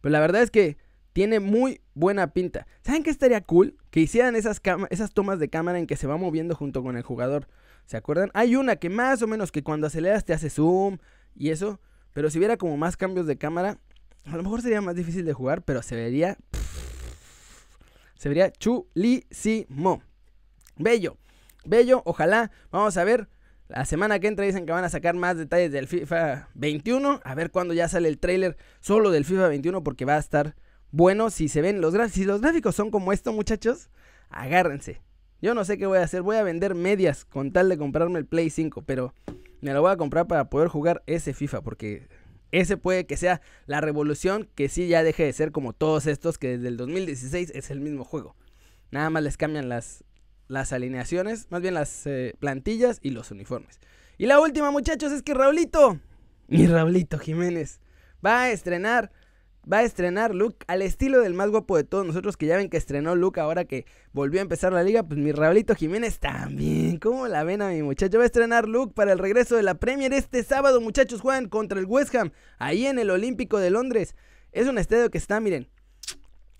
Pero 0.00 0.12
la 0.12 0.20
verdad 0.20 0.42
es 0.42 0.50
que 0.50 0.76
tiene 1.16 1.40
muy 1.40 1.80
buena 1.94 2.34
pinta. 2.34 2.66
¿Saben 2.82 3.02
qué 3.02 3.08
estaría 3.08 3.40
cool? 3.40 3.78
Que 3.90 4.00
hicieran 4.00 4.36
esas, 4.36 4.60
esas 4.90 5.14
tomas 5.14 5.38
de 5.38 5.48
cámara 5.48 5.78
en 5.78 5.86
que 5.86 5.96
se 5.96 6.06
va 6.06 6.18
moviendo 6.18 6.54
junto 6.54 6.82
con 6.82 6.94
el 6.94 7.02
jugador. 7.02 7.48
¿Se 7.86 7.96
acuerdan? 7.96 8.30
Hay 8.34 8.54
una 8.54 8.76
que 8.76 8.90
más 8.90 9.22
o 9.22 9.26
menos 9.26 9.50
que 9.50 9.62
cuando 9.62 9.86
aceleras 9.86 10.26
te 10.26 10.34
hace 10.34 10.50
zoom 10.50 10.98
y 11.34 11.48
eso. 11.48 11.80
Pero 12.12 12.28
si 12.28 12.36
hubiera 12.36 12.58
como 12.58 12.76
más 12.76 12.98
cambios 12.98 13.26
de 13.26 13.38
cámara, 13.38 13.78
a 14.26 14.36
lo 14.36 14.42
mejor 14.42 14.60
sería 14.60 14.82
más 14.82 14.94
difícil 14.94 15.24
de 15.24 15.32
jugar, 15.32 15.62
pero 15.62 15.80
se 15.80 15.96
vería 15.96 16.36
se 18.18 18.28
vería 18.28 18.52
chulísimo. 18.52 20.02
Bello. 20.76 21.16
Bello, 21.64 22.02
ojalá. 22.04 22.50
Vamos 22.70 22.94
a 22.98 23.04
ver. 23.04 23.30
La 23.68 23.86
semana 23.86 24.18
que 24.18 24.26
entra 24.26 24.44
dicen 24.44 24.66
que 24.66 24.72
van 24.72 24.84
a 24.84 24.90
sacar 24.90 25.14
más 25.14 25.38
detalles 25.38 25.72
del 25.72 25.88
FIFA 25.88 26.50
21. 26.52 27.22
A 27.24 27.34
ver 27.34 27.50
cuándo 27.50 27.72
ya 27.72 27.88
sale 27.88 28.10
el 28.10 28.18
trailer 28.18 28.58
solo 28.80 29.10
del 29.10 29.24
FIFA 29.24 29.48
21 29.48 29.82
porque 29.82 30.04
va 30.04 30.16
a 30.16 30.18
estar 30.18 30.56
bueno. 30.96 31.30
Si 31.30 31.48
se 31.48 31.60
ven 31.60 31.80
los 31.80 31.92
gráficos, 31.92 32.14
si 32.14 32.24
los 32.24 32.40
gráficos 32.40 32.74
son 32.74 32.90
como 32.90 33.12
esto, 33.12 33.32
muchachos, 33.32 33.90
agárrense. 34.30 35.02
Yo 35.42 35.54
no 35.54 35.64
sé 35.64 35.78
qué 35.78 35.86
voy 35.86 35.98
a 35.98 36.02
hacer. 36.02 36.22
Voy 36.22 36.36
a 36.36 36.42
vender 36.42 36.74
medias 36.74 37.24
con 37.24 37.52
tal 37.52 37.68
de 37.68 37.78
comprarme 37.78 38.18
el 38.18 38.26
Play 38.26 38.50
5, 38.50 38.82
pero 38.82 39.14
me 39.60 39.72
lo 39.72 39.82
voy 39.82 39.92
a 39.92 39.96
comprar 39.96 40.26
para 40.26 40.48
poder 40.48 40.68
jugar 40.68 41.02
ese 41.06 41.34
FIFA 41.34 41.62
porque 41.62 42.08
ese 42.52 42.76
puede 42.76 43.06
que 43.06 43.16
sea 43.16 43.40
la 43.66 43.80
revolución 43.80 44.48
que 44.54 44.68
sí 44.68 44.88
ya 44.88 45.02
deje 45.02 45.24
de 45.24 45.32
ser 45.32 45.52
como 45.52 45.72
todos 45.72 46.06
estos 46.06 46.38
que 46.38 46.56
desde 46.56 46.68
el 46.68 46.76
2016 46.76 47.52
es 47.54 47.70
el 47.70 47.80
mismo 47.80 48.04
juego. 48.04 48.36
Nada 48.90 49.10
más 49.10 49.22
les 49.22 49.36
cambian 49.36 49.68
las, 49.68 50.04
alineaciones, 50.72 51.50
más 51.50 51.60
bien 51.60 51.74
las 51.74 52.06
eh, 52.06 52.34
plantillas 52.38 52.98
y 53.02 53.10
los 53.10 53.30
uniformes. 53.30 53.80
Y 54.16 54.26
la 54.26 54.40
última 54.40 54.70
muchachos 54.70 55.12
es 55.12 55.22
que 55.22 55.34
Raulito, 55.34 55.98
mi 56.46 56.66
Raulito 56.66 57.18
Jiménez, 57.18 57.80
va 58.24 58.42
a 58.42 58.50
estrenar 58.50 59.10
va 59.70 59.78
a 59.78 59.82
estrenar 59.82 60.34
look 60.34 60.56
al 60.68 60.82
estilo 60.82 61.20
del 61.20 61.34
más 61.34 61.50
guapo 61.50 61.76
de 61.76 61.84
todos 61.84 62.06
nosotros, 62.06 62.36
que 62.36 62.46
ya 62.46 62.56
ven 62.56 62.68
que 62.68 62.76
estrenó 62.76 63.14
look 63.16 63.38
ahora 63.38 63.64
que 63.64 63.84
volvió 64.12 64.40
a 64.40 64.42
empezar 64.42 64.72
la 64.72 64.82
liga. 64.82 65.02
Pues 65.02 65.18
mi 65.18 65.32
Raulito 65.32 65.74
Jiménez 65.74 66.18
también. 66.18 66.98
¿Cómo 66.98 67.26
la 67.28 67.44
ven 67.44 67.62
a 67.62 67.68
mi 67.68 67.82
muchacho? 67.82 68.18
Va 68.18 68.24
a 68.24 68.26
estrenar 68.26 68.68
look 68.68 68.94
para 68.94 69.12
el 69.12 69.18
regreso 69.18 69.56
de 69.56 69.62
la 69.62 69.74
Premier 69.74 70.12
este 70.12 70.42
sábado, 70.44 70.80
muchachos. 70.80 71.20
Juegan 71.20 71.48
contra 71.48 71.80
el 71.80 71.86
West 71.86 72.14
Ham, 72.14 72.30
ahí 72.58 72.86
en 72.86 72.98
el 72.98 73.10
Olímpico 73.10 73.58
de 73.58 73.70
Londres. 73.70 74.14
Es 74.52 74.68
un 74.68 74.78
estadio 74.78 75.10
que 75.10 75.18
está, 75.18 75.40
miren. 75.40 75.68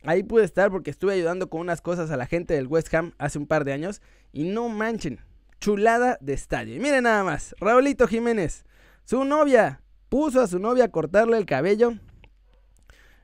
Ahí 0.02 0.22
pude 0.22 0.44
estar 0.44 0.70
porque 0.70 0.90
estuve 0.90 1.14
ayudando 1.14 1.48
con 1.48 1.60
unas 1.60 1.80
cosas 1.80 2.10
a 2.10 2.16
la 2.16 2.26
gente 2.26 2.54
del 2.54 2.68
West 2.68 2.92
Ham 2.94 3.12
hace 3.18 3.38
un 3.38 3.46
par 3.46 3.64
de 3.64 3.72
años. 3.72 4.02
Y 4.32 4.44
no 4.44 4.68
manchen, 4.68 5.20
chulada 5.60 6.18
de 6.20 6.32
estadio. 6.32 6.74
Y 6.74 6.80
miren 6.80 7.04
nada 7.04 7.24
más, 7.24 7.54
Raulito 7.58 8.06
Jiménez, 8.06 8.64
su 9.04 9.24
novia, 9.24 9.80
puso 10.08 10.40
a 10.40 10.46
su 10.46 10.58
novia 10.58 10.84
a 10.84 10.90
cortarle 10.90 11.38
el 11.38 11.46
cabello 11.46 11.94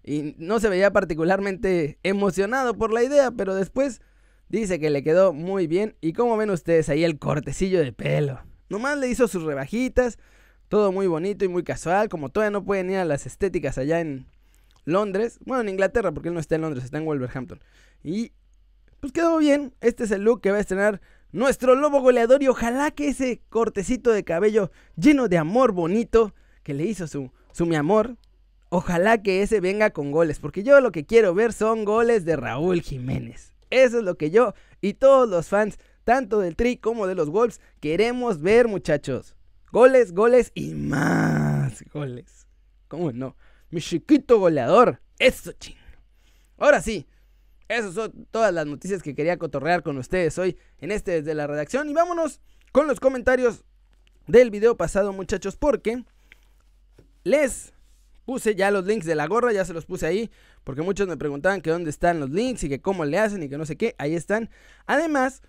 y 0.05 0.35
no 0.39 0.61
se 0.61 0.69
veía 0.69 0.93
particularmente 0.93 1.99
emocionado 2.03 2.75
por 2.75 2.93
la 2.93 3.03
idea, 3.03 3.31
pero 3.31 3.55
después 3.55 4.01
dice 4.49 4.81
que 4.81 4.91
le 4.91 5.03
quedó 5.03 5.33
muy 5.33 5.67
bien. 5.67 5.97
Y 6.01 6.13
como 6.13 6.37
ven 6.37 6.51
ustedes 6.51 6.89
ahí 6.89 7.05
el 7.05 7.19
cortecillo 7.19 7.81
de 7.81 7.93
pelo. 7.93 8.41
Nomás 8.69 8.99
le 8.99 9.09
hizo 9.09 9.29
sus 9.29 9.45
rebajitas, 9.45 10.19
todo 10.69 10.93
muy 10.93 11.07
bonito 11.07 11.45
y 11.45 11.49
muy 11.49 11.63
casual, 11.63 12.09
como 12.09 12.31
todavía 12.31 12.51
no 12.51 12.65
pueden 12.65 12.91
ir 12.91 12.97
a 12.97 13.05
las 13.05 13.27
estéticas 13.27 13.79
allá 13.79 14.01
en 14.01 14.27
Londres, 14.85 15.39
bueno, 15.45 15.63
en 15.63 15.69
Inglaterra, 15.69 16.13
porque 16.13 16.29
él 16.29 16.35
no 16.35 16.41
está 16.41 16.55
en 16.55 16.63
Londres, 16.63 16.85
está 16.85 16.99
en 16.99 17.05
Wolverhampton. 17.05 17.61
Y 18.03 18.33
pues 19.01 19.13
quedó 19.13 19.39
bien, 19.39 19.75
este 19.81 20.05
es 20.05 20.11
el 20.11 20.23
look 20.23 20.41
que 20.41 20.51
va 20.51 20.57
a 20.57 20.61
estrenar 20.61 21.01
nuestro 21.33 21.75
lobo 21.75 22.01
goleador 22.01 22.43
y 22.43 22.49
ojalá 22.49 22.91
que 22.91 23.09
ese 23.09 23.43
cortecito 23.49 24.11
de 24.11 24.25
cabello 24.25 24.71
lleno 24.97 25.29
de 25.29 25.39
amor 25.39 25.73
bonito 25.73 26.35
que 26.63 26.75
le 26.75 26.85
hizo 26.85 27.07
su, 27.07 27.31
su 27.53 27.67
mi 27.67 27.77
amor, 27.77 28.17
Ojalá 28.75 29.23
que 29.23 29.43
ese 29.43 29.61
venga 29.61 29.91
con 29.91 30.13
goles, 30.13 30.39
porque 30.39 30.63
yo 30.63 30.81
lo 30.81 30.93
que 30.93 31.05
quiero 31.05 31.35
ver 31.35 31.53
son 31.53 31.85
goles 31.85 32.25
de 32.25 32.37
Raúl 32.37 32.81
Jiménez. 32.81 33.53
Eso 33.69 33.99
es 33.99 34.03
lo 34.03 34.17
que 34.17 34.31
yo 34.31 34.55
y 34.81 34.95
todos 34.95 35.29
los 35.29 35.49
fans, 35.49 35.79
tanto 36.05 36.39
del 36.41 36.57
Tri 36.57 36.79
como 36.79 37.07
de 37.07 37.15
los 37.15 37.29
Wolves, 37.29 37.61
queremos 37.81 38.41
ver, 38.41 38.69
muchachos. 38.69 39.37
Goles, 39.73 40.15
goles 40.15 40.53
y 40.55 40.73
más 40.73 41.85
goles. 41.93 42.47
¿Cómo 42.89 43.13
no? 43.13 43.37
Mi 43.69 43.83
chiquito 43.83 44.39
goleador. 44.39 45.03
Eso, 45.19 45.53
ching. 45.53 45.77
Ahora 46.57 46.81
sí, 46.81 47.07
esas 47.69 47.93
son 47.93 48.27
todas 48.31 48.55
las 48.55 48.65
noticias 48.65 49.03
que 49.03 49.15
quería 49.15 49.37
cotorrear 49.37 49.83
con 49.83 49.99
ustedes 49.99 50.39
hoy 50.39 50.57
en 50.79 50.93
este 50.93 51.21
desde 51.21 51.35
la 51.35 51.47
redacción. 51.47 51.91
Y 51.91 51.93
vámonos 51.93 52.41
con 52.73 52.87
los 52.87 53.01
comentarios 53.01 53.67
del 54.27 54.51
video 54.51 54.79
pasado, 54.79 55.13
muchachos, 55.13 55.59
porque 55.59 56.05
les 57.23 57.75
Puse 58.25 58.55
ya 58.55 58.71
los 58.71 58.87
links 58.87 59.07
de 59.07 59.15
la 59.15 59.27
gorra, 59.27 59.53
ya 59.53 59.65
se 59.65 59.73
los 59.73 59.85
puse 59.85 60.07
ahí, 60.07 60.31
porque 60.65 60.83
muchos 60.83 61.09
me 61.09 61.17
preguntaban 61.17 61.61
que 61.61 61.71
dónde 61.71 61.91
están 61.91 62.21
los 62.21 62.31
links 62.31 62.63
y 62.65 62.69
que 62.69 62.81
cómo 62.81 63.05
le 63.05 63.19
hacen 63.19 63.43
y 63.43 63.49
que 63.49 63.59
no 63.59 63.67
sé 63.67 63.77
qué, 63.77 63.95
ahí 63.99 64.15
están. 64.15 64.51
Además, 64.87 65.43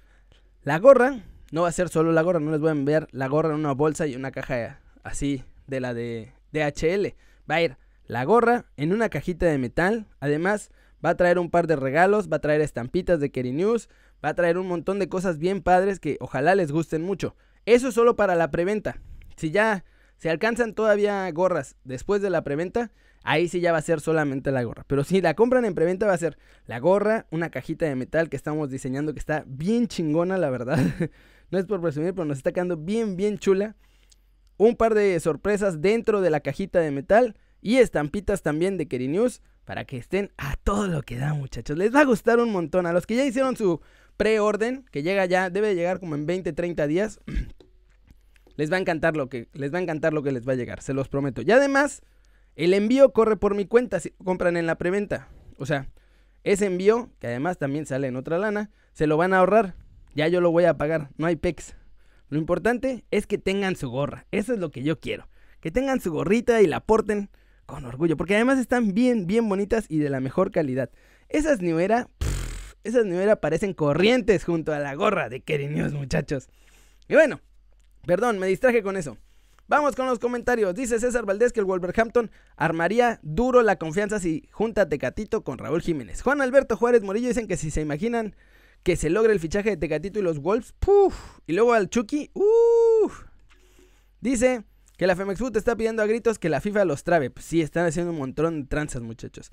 la 0.63 0.79
gorra, 0.79 1.23
no 1.51 1.63
va 1.63 1.67
a 1.67 1.71
ser 1.71 1.89
solo 1.89 2.11
la 2.11 2.21
gorra, 2.23 2.39
no 2.39 2.51
les 2.51 2.59
voy 2.59 2.69
a 2.69 2.71
enviar 2.71 3.07
la 3.11 3.27
gorra 3.27 3.49
en 3.49 3.59
una 3.59 3.73
bolsa 3.73 4.07
y 4.07 4.15
una 4.15 4.31
caja 4.31 4.79
así 5.03 5.43
de 5.67 5.79
la 5.79 5.93
de 5.93 6.33
DHL. 6.51 7.15
Va 7.49 7.55
a 7.55 7.61
ir 7.61 7.77
la 8.05 8.25
gorra 8.25 8.65
en 8.75 8.91
una 8.91 9.09
cajita 9.09 9.45
de 9.45 9.57
metal, 9.57 10.07
además 10.19 10.71
va 11.03 11.11
a 11.11 11.17
traer 11.17 11.39
un 11.39 11.49
par 11.49 11.67
de 11.67 11.75
regalos, 11.75 12.31
va 12.31 12.37
a 12.37 12.41
traer 12.41 12.61
estampitas 12.61 13.19
de 13.19 13.31
Kerry 13.31 13.51
News, 13.51 13.89
va 14.23 14.29
a 14.29 14.33
traer 14.35 14.57
un 14.57 14.67
montón 14.67 14.99
de 14.99 15.09
cosas 15.09 15.37
bien 15.37 15.61
padres 15.61 15.99
que 15.99 16.17
ojalá 16.19 16.55
les 16.55 16.71
gusten 16.71 17.01
mucho. 17.01 17.35
Eso 17.65 17.89
es 17.89 17.93
solo 17.93 18.15
para 18.15 18.35
la 18.35 18.51
preventa. 18.51 19.01
Si 19.35 19.51
ya 19.51 19.85
si 20.23 20.29
alcanzan 20.29 20.73
todavía 20.73 21.29
gorras 21.31 21.75
después 21.83 22.21
de 22.21 22.29
la 22.29 22.45
preventa, 22.45 22.93
ahí 23.25 23.49
sí 23.49 23.59
ya 23.59 23.73
va 23.73 23.79
a 23.79 23.81
ser 23.81 23.99
solamente 23.99 24.53
la 24.53 24.63
gorra. 24.63 24.85
Pero 24.87 25.03
si 25.03 25.19
la 25.19 25.33
compran 25.33 25.65
en 25.65 25.75
preventa 25.75 26.07
va 26.07 26.13
a 26.13 26.17
ser 26.17 26.37
la 26.65 26.79
gorra, 26.79 27.27
una 27.29 27.49
cajita 27.49 27.87
de 27.87 27.95
metal 27.95 28.29
que 28.29 28.37
estamos 28.37 28.69
diseñando 28.69 29.11
que 29.11 29.19
está 29.19 29.43
bien 29.47 29.89
chingona, 29.89 30.37
la 30.37 30.49
verdad. 30.49 30.79
no 31.51 31.59
es 31.59 31.65
por 31.65 31.81
presumir, 31.81 32.13
pero 32.13 32.23
nos 32.23 32.37
está 32.37 32.53
quedando 32.53 32.77
bien, 32.77 33.17
bien 33.17 33.37
chula. 33.37 33.75
Un 34.55 34.77
par 34.77 34.93
de 34.93 35.19
sorpresas 35.19 35.81
dentro 35.81 36.21
de 36.21 36.29
la 36.29 36.39
cajita 36.39 36.79
de 36.79 36.91
metal 36.91 37.35
y 37.59 37.79
estampitas 37.79 38.43
también 38.43 38.77
de 38.77 38.87
Keri 38.87 39.09
News 39.09 39.41
para 39.65 39.83
que 39.83 39.97
estén 39.97 40.31
a 40.37 40.55
todo 40.55 40.87
lo 40.87 41.01
que 41.01 41.17
da, 41.17 41.33
muchachos. 41.33 41.77
Les 41.77 41.93
va 41.93 41.99
a 41.99 42.05
gustar 42.05 42.39
un 42.39 42.53
montón. 42.53 42.85
A 42.85 42.93
los 42.93 43.05
que 43.05 43.17
ya 43.17 43.25
hicieron 43.25 43.57
su 43.57 43.81
preorden, 44.15 44.85
que 44.89 45.03
llega 45.03 45.25
ya, 45.25 45.49
debe 45.49 45.75
llegar 45.75 45.99
como 45.99 46.15
en 46.15 46.25
20, 46.25 46.53
30 46.53 46.87
días. 46.87 47.19
les 48.55 48.71
va 48.71 48.77
a 48.77 48.79
encantar 48.79 49.15
lo 49.15 49.29
que 49.29 49.47
les 49.53 49.73
va 49.73 49.79
a 49.79 49.81
encantar 49.81 50.13
lo 50.13 50.23
que 50.23 50.31
les 50.31 50.47
va 50.47 50.53
a 50.53 50.55
llegar, 50.55 50.81
se 50.81 50.93
los 50.93 51.09
prometo. 51.09 51.41
Y 51.41 51.51
además, 51.51 52.01
el 52.55 52.73
envío 52.73 53.11
corre 53.13 53.37
por 53.37 53.55
mi 53.55 53.65
cuenta 53.65 53.99
si 53.99 54.11
compran 54.23 54.57
en 54.57 54.65
la 54.65 54.77
preventa. 54.77 55.29
O 55.57 55.65
sea, 55.65 55.87
ese 56.43 56.65
envío, 56.65 57.09
que 57.19 57.27
además 57.27 57.57
también 57.57 57.85
sale 57.85 58.07
en 58.07 58.15
otra 58.15 58.37
lana, 58.37 58.69
se 58.93 59.07
lo 59.07 59.17
van 59.17 59.33
a 59.33 59.39
ahorrar. 59.39 59.75
Ya 60.15 60.27
yo 60.27 60.41
lo 60.41 60.51
voy 60.51 60.65
a 60.65 60.77
pagar, 60.77 61.09
no 61.17 61.25
hay 61.25 61.35
pex. 61.35 61.75
Lo 62.29 62.37
importante 62.37 63.05
es 63.11 63.27
que 63.27 63.37
tengan 63.37 63.75
su 63.75 63.89
gorra, 63.89 64.25
eso 64.31 64.53
es 64.53 64.59
lo 64.59 64.71
que 64.71 64.83
yo 64.83 64.99
quiero. 64.99 65.27
Que 65.59 65.71
tengan 65.71 66.01
su 66.01 66.11
gorrita 66.11 66.61
y 66.61 66.67
la 66.67 66.81
porten 66.81 67.29
con 67.65 67.85
orgullo, 67.85 68.17
porque 68.17 68.35
además 68.35 68.59
están 68.59 68.93
bien, 68.93 69.25
bien 69.25 69.47
bonitas 69.47 69.85
y 69.89 69.99
de 69.99 70.09
la 70.09 70.19
mejor 70.19 70.51
calidad. 70.51 70.89
Esas 71.29 71.61
New 71.61 71.79
esas 72.83 73.05
New 73.05 73.39
parecen 73.39 73.73
corrientes 73.73 74.43
junto 74.43 74.73
a 74.73 74.79
la 74.79 74.93
gorra 74.93 75.29
de 75.29 75.41
Kerry 75.41 75.69
muchachos. 75.69 76.49
Y 77.07 77.13
bueno, 77.13 77.39
Perdón, 78.05 78.39
me 78.39 78.47
distraje 78.47 78.83
con 78.83 78.97
eso. 78.97 79.17
Vamos 79.67 79.95
con 79.95 80.05
los 80.07 80.19
comentarios. 80.19 80.75
Dice 80.75 80.99
César 80.99 81.25
Valdés 81.25 81.53
que 81.53 81.61
el 81.61 81.65
Wolverhampton 81.65 82.29
armaría 82.57 83.19
duro 83.23 83.61
la 83.61 83.77
confianza 83.77 84.19
si 84.19 84.47
junta 84.51 84.89
Tecatito 84.89 85.43
con 85.43 85.57
Raúl 85.57 85.81
Jiménez. 85.81 86.21
Juan 86.21 86.41
Alberto 86.41 86.75
Juárez 86.75 87.01
Morillo 87.01 87.29
dicen 87.29 87.47
que 87.47 87.55
si 87.55 87.71
se 87.71 87.81
imaginan 87.81 88.35
que 88.83 88.97
se 88.97 89.09
logre 89.09 89.31
el 89.31 89.39
fichaje 89.39 89.69
de 89.69 89.77
Tecatito 89.77 90.19
y 90.19 90.21
los 90.21 90.39
Wolves, 90.39 90.73
¡puf! 90.79 91.39
Y 91.47 91.53
luego 91.53 91.73
al 91.73 91.89
Chucky, 91.89 92.29
¡uff! 92.33 93.23
Dice 94.19 94.65
que 94.97 95.07
la 95.07 95.15
Femex 95.15 95.39
Food 95.39 95.55
está 95.55 95.75
pidiendo 95.77 96.03
a 96.03 96.05
gritos 96.05 96.37
que 96.37 96.49
la 96.49 96.59
FIFA 96.59 96.83
los 96.83 97.03
trabe. 97.05 97.29
Pues 97.29 97.45
sí, 97.45 97.61
están 97.61 97.85
haciendo 97.85 98.11
un 98.11 98.17
montón 98.17 98.63
de 98.63 98.67
tranzas, 98.67 99.01
muchachos. 99.01 99.51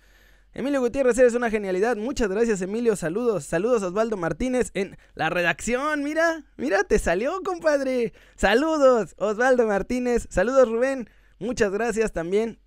Emilio 0.53 0.81
Gutiérrez, 0.81 1.17
eres 1.17 1.35
una 1.35 1.49
genialidad. 1.49 1.97
Muchas 1.97 2.29
gracias, 2.29 2.61
Emilio. 2.61 2.97
Saludos, 2.97 3.45
saludos 3.45 3.85
Osvaldo 3.85 4.17
Martínez 4.17 4.73
en 4.75 4.97
la 5.15 5.31
redacción. 5.31 6.03
Mira, 6.03 6.45
mira, 6.57 6.83
te 6.83 6.99
salió, 6.99 7.41
compadre. 7.45 8.13
Saludos, 8.35 9.15
Osvaldo 9.17 9.67
Martínez. 9.69 10.27
Saludos, 10.29 10.69
Rubén. 10.69 11.09
Muchas 11.39 11.71
gracias 11.71 12.13
también. 12.13 12.59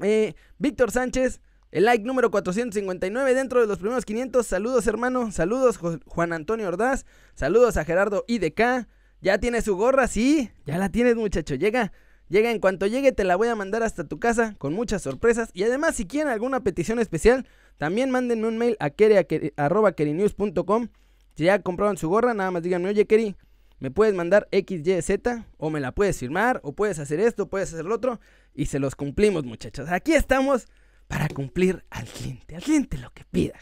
Eh, 0.00 0.34
Víctor 0.58 0.90
Sánchez, 0.90 1.40
el 1.70 1.86
like 1.86 2.04
número 2.04 2.30
459 2.30 3.34
dentro 3.34 3.62
de 3.62 3.68
los 3.68 3.78
primeros 3.78 4.04
500. 4.04 4.46
Saludos, 4.46 4.86
hermano. 4.86 5.32
Saludos, 5.32 5.78
Juan 5.78 6.34
Antonio 6.34 6.68
Ordaz. 6.68 7.06
Saludos 7.34 7.78
a 7.78 7.86
Gerardo 7.86 8.26
IDK. 8.28 8.86
Ya 9.22 9.38
tiene 9.38 9.62
su 9.62 9.76
gorra, 9.76 10.08
sí. 10.08 10.50
Ya 10.66 10.76
la 10.76 10.90
tienes, 10.90 11.16
muchacho. 11.16 11.54
Llega 11.54 11.90
Llega 12.28 12.50
en 12.50 12.58
cuanto 12.58 12.86
llegue, 12.86 13.12
te 13.12 13.24
la 13.24 13.36
voy 13.36 13.48
a 13.48 13.54
mandar 13.54 13.82
hasta 13.82 14.04
tu 14.04 14.18
casa 14.18 14.54
con 14.58 14.72
muchas 14.72 15.02
sorpresas. 15.02 15.50
Y 15.52 15.64
además, 15.64 15.96
si 15.96 16.06
quieren 16.06 16.32
alguna 16.32 16.60
petición 16.60 16.98
especial, 16.98 17.46
también 17.76 18.10
mándenme 18.10 18.48
un 18.48 18.58
mail 18.58 18.76
a 18.80 18.90
keri.kerinews.com. 18.90 20.88
Si 21.36 21.44
ya 21.44 21.60
compraron 21.60 21.96
su 21.96 22.08
gorra, 22.08 22.32
nada 22.32 22.50
más 22.50 22.62
díganme, 22.62 22.88
oye 22.88 23.06
Keri, 23.06 23.36
me 23.80 23.90
puedes 23.90 24.14
mandar 24.14 24.48
XYZ 24.52 25.10
o 25.58 25.68
me 25.70 25.80
la 25.80 25.92
puedes 25.92 26.18
firmar 26.18 26.60
o 26.62 26.72
puedes 26.74 26.98
hacer 26.98 27.20
esto, 27.20 27.48
puedes 27.48 27.72
hacer 27.72 27.84
lo 27.84 27.96
otro 27.96 28.20
y 28.54 28.66
se 28.66 28.78
los 28.78 28.94
cumplimos 28.94 29.44
muchachos. 29.44 29.90
Aquí 29.90 30.14
estamos 30.14 30.68
para 31.08 31.28
cumplir 31.28 31.84
al 31.90 32.06
cliente, 32.06 32.56
al 32.56 32.62
cliente 32.62 32.98
lo 32.98 33.12
que 33.12 33.24
pida. 33.24 33.58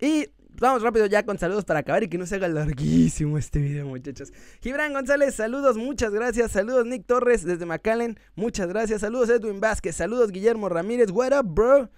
Y 0.00 0.28
Vamos 0.58 0.82
rápido 0.82 1.06
ya 1.06 1.24
con 1.24 1.38
saludos 1.38 1.64
para 1.64 1.80
acabar 1.80 2.02
y 2.04 2.08
que 2.08 2.18
no 2.18 2.26
se 2.26 2.36
haga 2.36 2.46
larguísimo 2.48 3.36
este 3.36 3.58
video, 3.58 3.86
muchachos. 3.86 4.32
Gibran 4.60 4.92
González, 4.92 5.34
saludos, 5.34 5.76
muchas 5.76 6.12
gracias. 6.12 6.52
Saludos 6.52 6.86
Nick 6.86 7.06
Torres 7.06 7.44
desde 7.44 7.66
McAllen, 7.66 8.18
muchas 8.36 8.68
gracias. 8.68 9.00
Saludos 9.00 9.30
Edwin 9.30 9.60
Vázquez, 9.60 9.96
saludos 9.96 10.30
Guillermo 10.30 10.68
Ramírez, 10.68 11.10
what 11.10 11.32
up, 11.32 11.46
bro. 11.46 11.90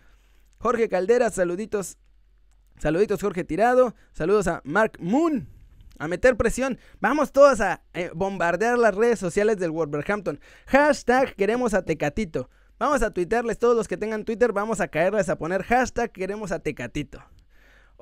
Jorge 0.58 0.88
Caldera, 0.88 1.30
saluditos. 1.30 1.98
Saluditos 2.78 3.20
Jorge 3.20 3.44
Tirado, 3.44 3.94
saludos 4.12 4.48
a 4.48 4.62
Mark 4.64 4.92
Moon. 4.98 5.48
A 5.98 6.08
meter 6.08 6.36
presión, 6.36 6.78
vamos 7.00 7.32
todos 7.32 7.60
a 7.60 7.82
eh, 7.92 8.10
bombardear 8.14 8.78
las 8.78 8.94
redes 8.94 9.18
sociales 9.18 9.58
del 9.58 9.70
Wolverhampton. 9.70 10.40
Hashtag 10.66 11.34
queremos 11.36 11.72
a 11.72 11.84
Tecatito. 11.84 12.50
Vamos 12.78 13.02
a 13.02 13.12
tuitearles 13.12 13.58
todos 13.58 13.76
los 13.76 13.86
que 13.86 13.96
tengan 13.96 14.24
Twitter, 14.24 14.52
vamos 14.52 14.80
a 14.80 14.88
caerles 14.88 15.28
a 15.28 15.36
poner 15.36 15.62
hashtag 15.62 16.10
queremos 16.10 16.50
a 16.50 16.58
Tecatito. 16.58 17.22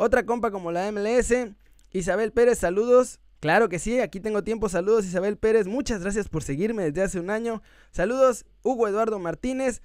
Otra 0.05 0.27
compa 0.27 0.51
como 0.51 0.73
la 0.73 0.91
MLS, 0.91 1.33
Isabel 1.93 2.33
Pérez, 2.33 2.59
saludos. 2.59 3.21
Claro 3.39 3.69
que 3.69 3.79
sí, 3.79 4.01
aquí 4.01 4.19
tengo 4.19 4.43
tiempo. 4.43 4.69
Saludos 4.69 5.07
Isabel 5.07 5.37
Pérez, 5.37 5.69
muchas 5.69 6.03
gracias 6.03 6.29
por 6.29 6.43
seguirme 6.43 6.83
desde 6.83 7.03
hace 7.03 7.21
un 7.21 7.31
año. 7.31 7.63
Saludos 7.93 8.45
Hugo 8.65 8.89
Eduardo 8.89 9.21
Martínez. 9.21 9.81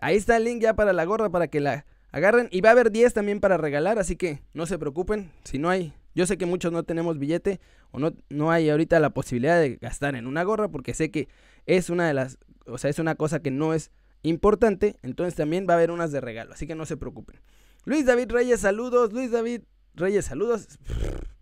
Ahí 0.00 0.14
está 0.14 0.36
el 0.36 0.44
link 0.44 0.62
ya 0.62 0.74
para 0.74 0.92
la 0.92 1.04
gorra 1.04 1.30
para 1.30 1.48
que 1.48 1.58
la 1.58 1.84
agarren. 2.12 2.46
Y 2.52 2.60
va 2.60 2.68
a 2.68 2.72
haber 2.72 2.92
10 2.92 3.12
también 3.12 3.40
para 3.40 3.56
regalar, 3.56 3.98
así 3.98 4.14
que 4.14 4.40
no 4.54 4.66
se 4.66 4.78
preocupen. 4.78 5.32
Si 5.42 5.58
no 5.58 5.68
hay, 5.68 5.92
yo 6.14 6.28
sé 6.28 6.38
que 6.38 6.46
muchos 6.46 6.70
no 6.70 6.84
tenemos 6.84 7.18
billete 7.18 7.58
o 7.90 7.98
no, 7.98 8.12
no 8.28 8.52
hay 8.52 8.70
ahorita 8.70 9.00
la 9.00 9.10
posibilidad 9.10 9.60
de 9.60 9.78
gastar 9.78 10.14
en 10.14 10.28
una 10.28 10.44
gorra 10.44 10.68
porque 10.68 10.94
sé 10.94 11.10
que 11.10 11.26
es 11.66 11.90
una 11.90 12.06
de 12.06 12.14
las, 12.14 12.38
o 12.66 12.78
sea, 12.78 12.88
es 12.88 13.00
una 13.00 13.16
cosa 13.16 13.40
que 13.40 13.50
no 13.50 13.74
es 13.74 13.90
importante, 14.22 14.94
entonces 15.02 15.34
también 15.34 15.66
va 15.68 15.74
a 15.74 15.76
haber 15.78 15.90
unas 15.90 16.12
de 16.12 16.20
regalo, 16.20 16.52
así 16.52 16.68
que 16.68 16.76
no 16.76 16.86
se 16.86 16.96
preocupen. 16.96 17.40
Luis 17.86 18.04
David 18.04 18.32
Reyes, 18.32 18.60
saludos. 18.60 19.12
Luis 19.12 19.30
David 19.30 19.62
Reyes, 19.94 20.24
saludos. 20.24 20.66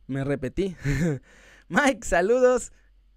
Me 0.07 0.25
repetí. 0.25 0.77
Mike, 1.69 2.07
saludos. 2.07 2.71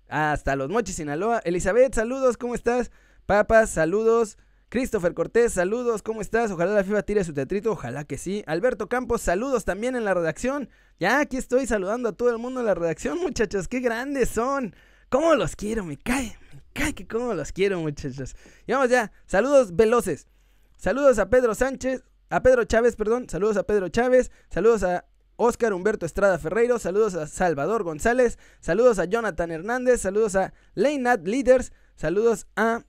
Hasta 0.08 0.56
los 0.56 0.70
Mochis, 0.70 0.96
Sinaloa. 0.96 1.40
Elizabeth, 1.44 1.94
saludos, 1.94 2.38
¿cómo 2.38 2.56
estás? 2.56 2.90
Papas, 3.26 3.70
saludos. 3.70 4.38
Christopher 4.70 5.14
Cortés, 5.14 5.52
saludos, 5.52 6.04
¿cómo 6.04 6.22
estás? 6.22 6.52
Ojalá 6.52 6.72
la 6.72 6.86
FIFA 6.86 7.04
tire 7.04 7.24
su 7.26 7.34
teatrito, 7.34 7.72
ojalá 7.72 8.06
que 8.06 8.18
sí. 8.18 8.44
Alberto 8.48 8.88
Campos, 8.88 9.22
saludos 9.22 9.66
también 9.66 9.98
en 9.98 10.06
la 10.06 10.14
redacción. 10.14 10.70
Ya 10.98 11.20
aquí 11.20 11.36
estoy 11.36 11.68
saludando 11.68 12.10
a 12.10 12.14
todo 12.14 12.30
el 12.30 12.38
mundo 12.38 12.62
en 12.62 12.66
la 12.66 12.76
redacción, 12.76 13.18
muchachos, 13.18 13.68
qué 13.68 13.82
grandes 13.82 14.30
son. 14.30 14.74
¿Cómo 15.10 15.36
los 15.36 15.58
quiero? 15.58 15.84
Me 15.84 15.98
cae, 15.98 16.38
me 16.54 16.62
cae 16.74 16.94
que 16.94 17.06
cómo 17.06 17.34
los 17.34 17.52
quiero, 17.52 17.80
muchachos. 17.82 18.38
Y 18.66 18.72
vamos 18.72 18.90
ya, 18.90 19.12
saludos 19.26 19.76
veloces. 19.76 20.28
Saludos 20.78 21.20
a 21.20 21.30
Pedro 21.30 21.56
Sánchez, 21.56 22.04
a 22.30 22.42
Pedro 22.42 22.66
Chávez, 22.66 22.96
perdón, 22.96 23.30
saludos 23.30 23.58
a 23.58 23.64
Pedro 23.64 23.90
Chávez, 23.90 24.32
saludos 24.50 24.84
a 24.84 25.06
Oscar 25.38 25.74
Humberto 25.74 26.06
Estrada 26.06 26.40
Ferreiro, 26.40 26.80
saludos 26.80 27.14
a 27.16 27.28
Salvador 27.28 27.84
González, 27.84 28.38
saludos 28.60 29.00
a 29.00 29.06
Jonathan 29.06 29.52
Hernández, 29.52 30.02
saludos 30.02 30.36
a 30.36 30.54
Leynat 30.74 31.26
Leaders, 31.26 31.72
saludos 31.96 32.48
a 32.56 32.84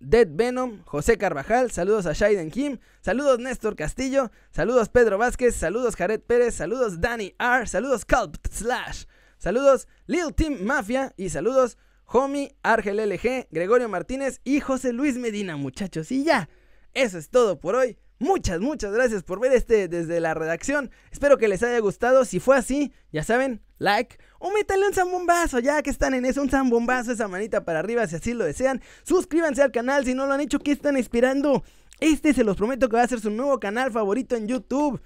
Dead 0.00 0.28
Venom, 0.30 0.82
José 0.84 1.18
Carvajal, 1.18 1.70
saludos 1.70 2.06
a 2.06 2.12
Shaiden 2.12 2.50
Kim, 2.50 2.78
saludos 3.00 3.40
Néstor 3.40 3.74
Castillo, 3.74 4.30
saludos 4.50 4.88
Pedro 4.88 5.18
Vázquez, 5.18 5.56
saludos 5.56 5.96
Jared 5.96 6.20
Pérez, 6.20 6.54
saludos 6.54 7.00
Danny 7.00 7.34
R, 7.38 7.66
saludos 7.66 8.04
Calp 8.04 8.36
Slash, 8.50 9.06
saludos 9.38 9.88
Lil 10.06 10.34
Team 10.34 10.62
Mafia 10.62 11.14
y 11.16 11.30
saludos 11.30 11.78
Homie, 12.04 12.54
Argel 12.62 13.00
LG, 13.00 13.48
Gregorio 13.50 13.88
Martínez 13.88 14.40
y 14.44 14.60
José 14.60 14.92
Luis 14.92 15.16
Medina, 15.16 15.56
muchachos. 15.56 16.10
Y 16.10 16.24
ya, 16.24 16.48
eso 16.94 17.18
es 17.18 17.28
todo 17.28 17.60
por 17.60 17.74
hoy. 17.74 17.98
Muchas, 18.20 18.60
muchas 18.60 18.92
gracias 18.92 19.22
por 19.22 19.38
ver 19.38 19.52
este 19.52 19.86
desde 19.86 20.18
la 20.18 20.34
redacción. 20.34 20.90
Espero 21.12 21.38
que 21.38 21.46
les 21.46 21.62
haya 21.62 21.78
gustado. 21.78 22.24
Si 22.24 22.40
fue 22.40 22.56
así, 22.56 22.92
ya 23.12 23.22
saben, 23.22 23.62
like 23.78 24.18
o 24.40 24.50
métale 24.50 24.86
un 24.86 24.92
zambombazo, 24.92 25.60
ya 25.60 25.82
que 25.82 25.90
están 25.90 26.14
en 26.14 26.24
eso, 26.24 26.42
un 26.42 26.50
zambombazo, 26.50 27.12
esa 27.12 27.28
manita 27.28 27.64
para 27.64 27.78
arriba 27.78 28.06
si 28.08 28.16
así 28.16 28.34
lo 28.34 28.44
desean. 28.44 28.80
Suscríbanse 29.04 29.62
al 29.62 29.70
canal 29.70 30.04
si 30.04 30.14
no 30.14 30.26
lo 30.26 30.32
han 30.32 30.40
hecho, 30.40 30.58
¿qué 30.58 30.72
están 30.72 30.96
esperando? 30.96 31.62
Este 32.00 32.34
se 32.34 32.44
los 32.44 32.56
prometo 32.56 32.88
que 32.88 32.96
va 32.96 33.02
a 33.02 33.08
ser 33.08 33.20
su 33.20 33.30
nuevo 33.30 33.60
canal 33.60 33.92
favorito 33.92 34.34
en 34.36 34.48
YouTube. 34.48 35.00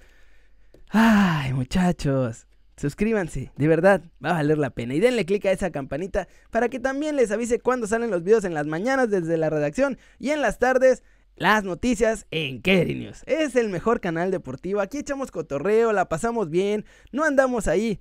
Ay, 0.89 1.53
muchachos. 1.53 2.47
Suscríbanse, 2.77 3.51
de 3.55 3.67
verdad, 3.67 4.01
va 4.23 4.31
a 4.31 4.33
valer 4.33 4.57
la 4.57 4.71
pena. 4.71 4.95
Y 4.95 4.99
denle 4.99 5.25
click 5.25 5.45
a 5.45 5.51
esa 5.51 5.71
campanita 5.71 6.27
para 6.49 6.69
que 6.69 6.79
también 6.79 7.15
les 7.15 7.31
avise 7.31 7.59
cuando 7.59 7.85
salen 7.85 8.09
los 8.09 8.23
videos 8.23 8.43
en 8.43 8.55
las 8.55 8.65
mañanas 8.65 9.09
desde 9.11 9.37
la 9.37 9.51
redacción 9.51 9.99
y 10.19 10.31
en 10.31 10.41
las 10.41 10.57
tardes 10.57 11.03
las 11.35 11.63
noticias 11.63 12.25
en 12.31 12.61
Kerry 12.61 12.95
News. 12.95 13.23
Es 13.25 13.55
el 13.55 13.69
mejor 13.69 13.99
canal 13.99 14.31
deportivo. 14.31 14.81
Aquí 14.81 14.99
echamos 14.99 15.31
cotorreo, 15.31 15.91
la 15.93 16.09
pasamos 16.09 16.49
bien. 16.49 16.85
No 17.11 17.23
andamos 17.23 17.67
ahí 17.67 17.99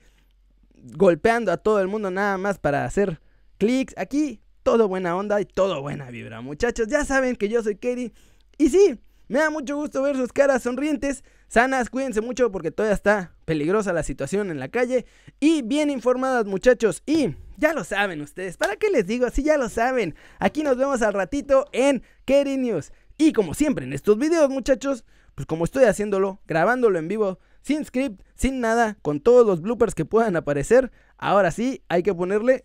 golpeando 0.96 1.52
a 1.52 1.56
todo 1.56 1.80
el 1.80 1.88
mundo 1.88 2.10
nada 2.10 2.38
más 2.38 2.58
para 2.58 2.84
hacer 2.84 3.20
clics. 3.58 3.94
Aquí 3.96 4.40
todo 4.62 4.88
buena 4.88 5.16
onda 5.16 5.40
y 5.40 5.44
todo 5.44 5.80
buena 5.80 6.10
vibra. 6.10 6.40
Muchachos, 6.40 6.88
ya 6.88 7.04
saben 7.04 7.36
que 7.36 7.48
yo 7.48 7.62
soy 7.62 7.76
Kerry. 7.76 8.12
Y 8.58 8.68
sí, 8.68 8.98
me 9.28 9.38
da 9.38 9.50
mucho 9.50 9.76
gusto 9.76 10.02
ver 10.02 10.16
sus 10.16 10.32
caras 10.32 10.62
sonrientes, 10.62 11.24
sanas. 11.48 11.90
Cuídense 11.90 12.20
mucho 12.20 12.52
porque 12.52 12.70
todavía 12.70 12.94
está 12.94 13.34
peligrosa 13.44 13.92
la 13.92 14.02
situación 14.02 14.50
en 14.50 14.60
la 14.60 14.68
calle. 14.68 15.06
Y 15.40 15.62
bien 15.62 15.90
informadas, 15.90 16.44
muchachos. 16.44 17.02
Y 17.06 17.34
ya 17.56 17.72
lo 17.72 17.84
saben 17.84 18.20
ustedes. 18.20 18.56
¿Para 18.56 18.76
qué 18.76 18.90
les 18.90 19.06
digo? 19.06 19.30
Si 19.30 19.42
ya 19.42 19.56
lo 19.56 19.68
saben. 19.68 20.16
Aquí 20.38 20.62
nos 20.62 20.76
vemos 20.76 21.00
al 21.02 21.14
ratito 21.14 21.66
en 21.72 22.02
Kerry 22.24 22.56
News. 22.56 22.92
Y 23.18 23.32
como 23.32 23.54
siempre 23.54 23.84
en 23.84 23.92
estos 23.92 24.18
videos, 24.18 24.50
muchachos, 24.50 25.04
pues 25.34 25.46
como 25.46 25.64
estoy 25.64 25.84
haciéndolo, 25.84 26.40
grabándolo 26.46 26.98
en 26.98 27.08
vivo, 27.08 27.38
sin 27.62 27.84
script, 27.84 28.22
sin 28.34 28.60
nada, 28.60 28.98
con 29.02 29.20
todos 29.20 29.46
los 29.46 29.60
bloopers 29.60 29.94
que 29.94 30.04
puedan 30.04 30.36
aparecer, 30.36 30.90
ahora 31.18 31.50
sí 31.50 31.82
hay 31.88 32.02
que 32.02 32.14
ponerle... 32.14 32.64